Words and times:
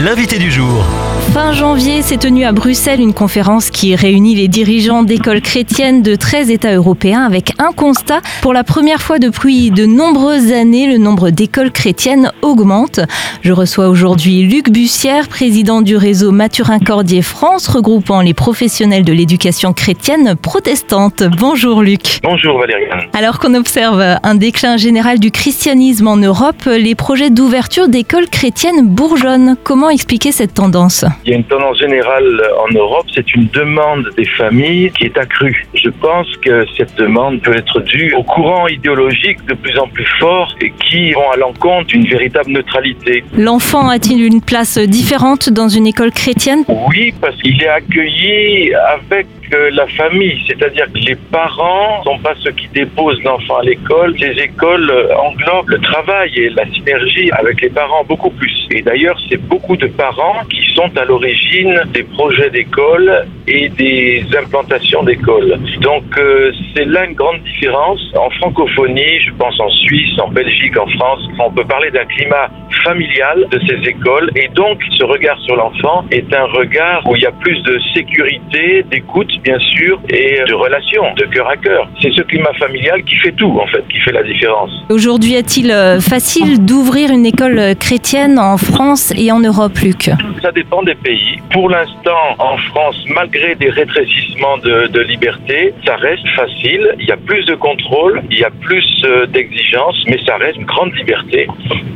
l'invité 0.00 0.38
du 0.38 0.50
jour. 0.50 1.09
Fin 1.32 1.52
janvier 1.52 2.02
s'est 2.02 2.16
tenue 2.16 2.44
à 2.44 2.50
Bruxelles 2.50 3.00
une 3.00 3.14
conférence 3.14 3.70
qui 3.70 3.94
réunit 3.94 4.34
les 4.34 4.48
dirigeants 4.48 5.04
d'écoles 5.04 5.40
chrétiennes 5.40 6.02
de 6.02 6.16
13 6.16 6.50
États 6.50 6.74
européens 6.74 7.22
avec 7.22 7.52
un 7.58 7.70
constat. 7.72 8.20
Pour 8.42 8.52
la 8.52 8.64
première 8.64 9.00
fois 9.00 9.20
depuis 9.20 9.70
de 9.70 9.86
nombreuses 9.86 10.50
années, 10.52 10.86
le 10.86 10.98
nombre 10.98 11.30
d'écoles 11.30 11.70
chrétiennes 11.70 12.32
augmente. 12.42 12.98
Je 13.42 13.52
reçois 13.52 13.88
aujourd'hui 13.88 14.42
Luc 14.42 14.70
Bussière, 14.70 15.28
président 15.28 15.82
du 15.82 15.96
réseau 15.96 16.32
Mathurin 16.32 16.80
Cordier 16.80 17.22
France, 17.22 17.68
regroupant 17.68 18.22
les 18.22 18.34
professionnels 18.34 19.04
de 19.04 19.12
l'éducation 19.12 19.72
chrétienne 19.72 20.34
protestante. 20.34 21.22
Bonjour 21.38 21.82
Luc. 21.82 22.18
Bonjour 22.24 22.58
Valérie. 22.58 22.86
Alors 23.12 23.38
qu'on 23.38 23.54
observe 23.54 24.18
un 24.22 24.34
déclin 24.34 24.76
général 24.76 25.20
du 25.20 25.30
christianisme 25.30 26.08
en 26.08 26.16
Europe, 26.16 26.64
les 26.66 26.96
projets 26.96 27.30
d'ouverture 27.30 27.88
d'écoles 27.88 28.28
chrétiennes 28.28 28.86
bourgeonnent. 28.86 29.56
Comment 29.62 29.90
expliquer 29.90 30.32
cette 30.32 30.54
tendance? 30.54 31.04
Il 31.24 31.30
y 31.30 31.34
a 31.34 31.36
une 31.36 31.44
tendance 31.44 31.78
générale 31.78 32.42
en 32.58 32.72
Europe, 32.72 33.06
c'est 33.14 33.34
une 33.34 33.46
demande 33.48 34.08
des 34.16 34.24
familles 34.24 34.90
qui 34.96 35.04
est 35.04 35.18
accrue. 35.18 35.66
Je 35.74 35.90
pense 35.90 36.28
que 36.38 36.64
cette 36.76 36.94
demande 36.96 37.40
peut 37.42 37.56
être 37.56 37.80
due 37.80 38.14
au 38.14 38.22
courant 38.22 38.68
idéologique 38.68 39.44
de 39.46 39.54
plus 39.54 39.78
en 39.78 39.88
plus 39.88 40.08
fort 40.18 40.54
et 40.60 40.72
qui 40.72 41.12
vont 41.12 41.30
à 41.30 41.36
l'encontre 41.36 41.86
d'une 41.86 42.06
véritable 42.06 42.50
neutralité. 42.50 43.24
L'enfant 43.36 43.88
a-t-il 43.88 44.24
une 44.24 44.40
place 44.40 44.78
différente 44.78 45.50
dans 45.50 45.68
une 45.68 45.86
école 45.86 46.10
chrétienne? 46.10 46.64
Oui, 46.68 47.12
parce 47.20 47.36
qu'il 47.36 47.62
est 47.62 47.68
accueilli 47.68 48.74
avec 48.74 49.26
la 49.72 49.86
famille, 49.88 50.38
c'est-à-dire 50.46 50.86
que 50.92 50.98
les 50.98 51.16
parents 51.16 51.98
ne 51.98 52.04
sont 52.04 52.18
pas 52.20 52.34
ceux 52.40 52.52
qui 52.52 52.68
déposent 52.68 53.20
l'enfant 53.24 53.56
à 53.56 53.64
l'école. 53.64 54.14
Ces 54.18 54.38
écoles 54.40 54.92
englobent 55.16 55.70
le 55.70 55.80
travail 55.80 56.30
et 56.36 56.50
la 56.50 56.64
synergie 56.70 57.30
avec 57.32 57.60
les 57.60 57.70
parents 57.70 58.04
beaucoup 58.04 58.30
plus. 58.30 58.54
Et 58.70 58.82
d'ailleurs, 58.82 59.18
c'est 59.28 59.42
beaucoup 59.48 59.76
de 59.76 59.88
parents 59.88 60.44
qui 60.48 60.62
sont 60.80 60.96
à 60.96 61.04
l'origine 61.04 61.78
des 61.92 62.04
projets 62.04 62.50
d'école 62.50 63.26
et 63.46 63.68
des 63.68 64.24
implantations 64.38 65.02
d'écoles. 65.02 65.58
Donc 65.82 66.04
euh, 66.18 66.52
c'est 66.74 66.86
là 66.86 67.04
une 67.04 67.14
grande 67.14 67.42
différence. 67.42 68.00
En 68.16 68.30
francophonie, 68.30 69.20
je 69.26 69.32
pense 69.38 69.58
en 69.60 69.68
Suisse, 69.70 70.18
en 70.18 70.28
Belgique, 70.28 70.76
en 70.78 70.86
France, 70.98 71.20
on 71.38 71.50
peut 71.50 71.64
parler 71.64 71.90
d'un 71.90 72.06
climat 72.06 72.48
familial 72.84 73.46
de 73.50 73.60
ces 73.68 73.88
écoles 73.88 74.30
et 74.36 74.48
donc 74.54 74.80
ce 74.98 75.04
regard 75.04 75.38
sur 75.40 75.56
l'enfant 75.56 76.04
est 76.10 76.32
un 76.32 76.44
regard 76.44 77.02
où 77.06 77.16
il 77.16 77.22
y 77.22 77.26
a 77.26 77.32
plus 77.32 77.60
de 77.62 77.78
sécurité, 77.94 78.84
d'écoute 78.90 79.30
bien 79.42 79.58
sûr 79.58 80.00
et 80.08 80.42
de 80.48 80.54
relation, 80.54 81.02
de 81.16 81.26
cœur 81.26 81.48
à 81.48 81.56
cœur. 81.56 81.88
C'est 82.00 82.12
ce 82.12 82.22
climat 82.22 82.54
familial 82.58 83.02
qui 83.04 83.16
fait 83.16 83.32
tout 83.32 83.58
en 83.60 83.66
fait, 83.66 83.84
qui 83.88 83.98
fait 83.98 84.12
la 84.12 84.22
différence. 84.22 84.70
Aujourd'hui, 84.88 85.34
est-il 85.34 85.70
euh, 85.70 86.00
facile 86.00 86.64
d'ouvrir 86.64 87.10
une 87.10 87.26
école 87.26 87.74
chrétienne 87.78 88.38
en 88.38 88.56
France 88.56 89.12
et 89.16 89.30
en 89.30 89.40
Europe, 89.40 89.76
Luc? 89.82 90.10
Ça 90.42 90.52
dépend 90.52 90.69
des 90.84 90.94
pays. 90.94 91.38
Pour 91.52 91.68
l'instant, 91.68 92.36
en 92.38 92.56
France, 92.56 92.96
malgré 93.08 93.54
des 93.56 93.70
rétrécissements 93.70 94.58
de, 94.58 94.86
de 94.86 95.00
liberté, 95.00 95.74
ça 95.84 95.96
reste 95.96 96.26
facile. 96.28 96.94
Il 97.00 97.06
y 97.06 97.12
a 97.12 97.16
plus 97.16 97.44
de 97.44 97.54
contrôle, 97.54 98.22
il 98.30 98.38
y 98.38 98.44
a 98.44 98.50
plus 98.50 98.86
euh, 99.04 99.26
d'exigences, 99.26 100.02
mais 100.06 100.18
ça 100.24 100.36
reste 100.36 100.56
une 100.56 100.64
grande 100.64 100.94
liberté. 100.94 101.48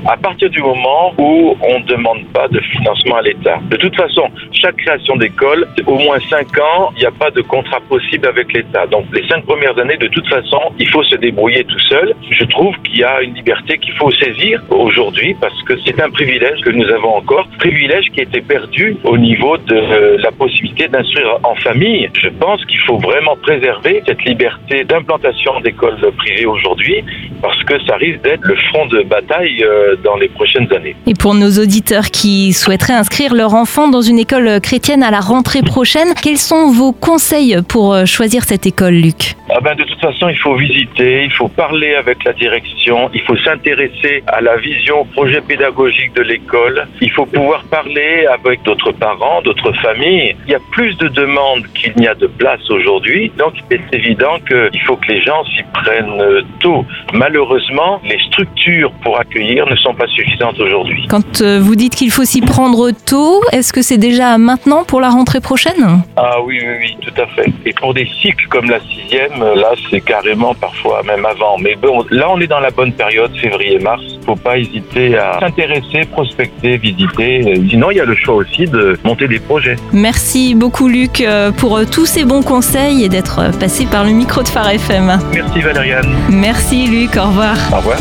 À 0.06 0.16
partir 0.16 0.50
du 0.50 0.60
moment 0.60 1.14
où 1.18 1.56
on 1.62 1.80
ne 1.80 1.84
demande 1.84 2.24
pas 2.32 2.48
de 2.48 2.60
financement 2.60 3.16
à 3.16 3.22
l'État. 3.22 3.58
De 3.70 3.76
toute 3.76 3.96
façon, 3.96 4.28
chaque 4.52 4.76
création 4.76 5.16
d'école, 5.16 5.66
au 5.86 5.98
moins 5.98 6.18
5 6.28 6.58
ans, 6.58 6.92
il 6.96 7.00
n'y 7.00 7.06
a 7.06 7.12
pas 7.12 7.30
de 7.30 7.40
contrat 7.42 7.80
possible 7.88 8.26
avec 8.26 8.52
l'État. 8.52 8.86
Donc 8.86 9.06
les 9.14 9.26
5 9.28 9.44
premières 9.44 9.78
années, 9.78 9.96
de 9.96 10.08
toute 10.08 10.28
façon, 10.28 10.60
il 10.78 10.88
faut 10.88 11.04
se 11.04 11.14
débrouiller 11.16 11.64
tout 11.64 11.78
seul. 11.88 12.14
Je 12.30 12.44
trouve 12.44 12.76
qu'il 12.82 12.98
y 12.98 13.04
a 13.04 13.22
une 13.22 13.34
liberté 13.34 13.78
qu'il 13.78 13.94
faut 13.94 14.10
saisir 14.10 14.62
aujourd'hui 14.70 15.34
parce 15.40 15.60
que 15.62 15.74
c'est 15.84 16.00
un 16.00 16.10
privilège 16.10 16.60
que 16.60 16.70
nous 16.70 16.88
avons 16.88 17.16
encore, 17.16 17.46
privilège 17.58 18.06
qui 18.12 18.20
a 18.20 18.24
été 18.24 18.40
perdu 18.54 18.96
au 19.02 19.16
niveau 19.18 19.56
de 19.56 19.74
euh, 19.74 20.16
la 20.26 20.30
possibilité 20.30 20.86
d'instruire 20.86 21.32
en 21.42 21.56
famille. 21.56 22.08
Je 22.24 22.28
pense 22.44 22.64
qu'il 22.66 22.82
faut 22.86 22.98
vraiment 22.98 23.36
préserver 23.46 23.94
cette 24.06 24.22
liberté 24.30 24.84
d'implantation 24.84 25.52
d'écoles 25.64 25.98
privées 26.22 26.46
aujourd'hui 26.46 26.98
parce 27.42 27.60
que 27.64 27.74
ça 27.86 27.96
risque 27.96 28.22
d'être 28.22 28.44
le 28.44 28.56
front 28.68 28.86
de 28.86 29.02
bataille 29.02 29.58
euh, 29.64 29.96
dans 30.06 30.16
les 30.22 30.28
prochaines 30.28 30.70
années. 30.72 30.94
Et 31.10 31.14
pour 31.22 31.34
nos 31.34 31.52
auditeurs 31.64 32.08
qui 32.18 32.52
souhaiteraient 32.52 33.00
inscrire 33.04 33.34
leur 33.34 33.54
enfant 33.54 33.88
dans 33.88 34.02
une 34.02 34.20
école 34.26 34.48
chrétienne 34.60 35.02
à 35.02 35.10
la 35.10 35.20
rentrée 35.32 35.62
prochaine, 35.62 36.10
quels 36.22 36.42
sont 36.50 36.70
vos 36.70 36.92
conseils 36.92 37.56
pour 37.68 37.86
euh, 37.92 38.04
choisir 38.04 38.44
cette 38.44 38.66
école, 38.66 38.94
Luc? 38.94 39.34
Ah 39.50 39.60
ben, 39.60 39.74
De 39.74 39.84
toute 39.84 40.00
façon, 40.00 40.28
il 40.28 40.38
faut 40.44 40.54
visiter, 40.54 41.24
il 41.24 41.32
faut 41.32 41.48
parler 41.48 41.94
avec 41.96 42.22
la 42.24 42.32
direction, 42.32 43.10
il 43.12 43.22
faut 43.22 43.36
s'intéresser 43.38 44.22
à 44.26 44.40
la 44.40 44.56
vision, 44.56 45.00
au 45.02 45.04
projet 45.04 45.40
pédagogique 45.40 46.12
de 46.14 46.22
l'école, 46.22 46.86
il 47.00 47.10
faut 47.10 47.26
pouvoir 47.26 47.64
parler 47.64 48.26
avec 48.26 48.43
d'autres 48.64 48.92
parents, 48.92 49.42
d'autres 49.42 49.72
familles. 49.82 50.36
Il 50.46 50.52
y 50.52 50.54
a 50.54 50.60
plus 50.70 50.96
de 50.98 51.08
demandes 51.08 51.64
qu'il 51.74 51.94
n'y 51.96 52.06
a 52.06 52.14
de 52.14 52.26
place 52.26 52.60
aujourd'hui, 52.70 53.32
donc 53.38 53.54
il 53.70 53.76
est 53.76 53.94
évident 53.94 54.38
qu'il 54.46 54.80
faut 54.82 54.96
que 54.96 55.08
les 55.08 55.22
gens 55.22 55.44
s'y 55.44 55.62
prennent 55.72 56.22
tôt. 56.60 56.84
Malheureusement, 57.12 58.00
les 58.04 58.18
structures 58.28 58.92
pour 59.02 59.18
accueillir 59.18 59.66
ne 59.66 59.76
sont 59.76 59.94
pas 59.94 60.06
suffisantes 60.08 60.58
aujourd'hui. 60.60 61.06
Quand 61.08 61.40
euh, 61.40 61.58
vous 61.60 61.76
dites 61.76 61.94
qu'il 61.94 62.10
faut 62.10 62.24
s'y 62.24 62.40
prendre 62.40 62.90
tôt, 62.90 63.42
est-ce 63.52 63.72
que 63.72 63.82
c'est 63.82 63.98
déjà 63.98 64.38
maintenant 64.38 64.84
pour 64.84 65.00
la 65.00 65.10
rentrée 65.10 65.40
prochaine? 65.40 66.02
Ah 66.16 66.40
oui, 66.44 66.58
oui, 66.60 66.74
oui, 66.80 66.96
tout 67.00 67.20
à 67.20 67.26
fait. 67.28 67.50
Et 67.64 67.72
pour 67.72 67.94
des 67.94 68.08
cycles 68.20 68.46
comme 68.48 68.68
la 68.70 68.80
sixième, 68.80 69.38
là, 69.38 69.72
c'est 69.90 70.00
carrément 70.00 70.54
parfois 70.54 71.02
même 71.02 71.24
avant. 71.24 71.58
Mais 71.58 71.74
bon, 71.76 72.04
là, 72.10 72.28
on 72.30 72.40
est 72.40 72.46
dans 72.46 72.60
la 72.60 72.70
bonne 72.70 72.92
période, 72.92 73.34
février-mars. 73.36 74.02
Faut 74.24 74.36
pas 74.36 74.58
hésiter 74.58 75.16
à 75.18 75.38
s'intéresser, 75.40 76.02
prospecter, 76.10 76.76
visiter. 76.76 77.60
Sinon, 77.68 77.90
il 77.90 77.96
y 77.96 78.00
a 78.00 78.04
le 78.04 78.14
choix 78.14 78.34
aussi 78.34 78.64
de 78.64 78.98
monter 79.04 79.28
des 79.28 79.38
projets. 79.38 79.76
Merci 79.92 80.54
beaucoup, 80.54 80.88
Luc, 80.88 81.20
euh, 81.20 81.50
pour 81.52 81.76
euh, 81.76 81.84
tous 81.84 82.06
ces 82.06 82.24
bons 82.24 82.42
conseils 82.42 83.04
et 83.04 83.08
d'être 83.08 83.50
passé 83.58 83.86
par 83.86 84.04
le 84.04 84.10
micro 84.10 84.42
de 84.42 84.48
Phare 84.48 84.70
FM. 84.70 85.18
Merci, 85.32 85.60
Valériane. 85.60 86.14
Merci, 86.30 86.86
Luc. 86.86 87.16
Au 87.16 87.28
revoir. 87.28 87.56
Au 87.72 87.76
revoir. 87.76 87.98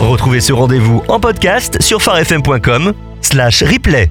Retrouvez 0.00 0.40
ce 0.40 0.52
rendez-vous 0.52 1.02
en 1.08 1.18
podcast 1.18 1.82
sur 1.82 2.02
farfm.com 2.02 2.92
slash 3.20 3.62
replay. 3.62 4.10